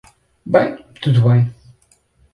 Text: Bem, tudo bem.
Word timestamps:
Bem, 0.43 0.83
tudo 0.99 1.21
bem. 1.21 1.53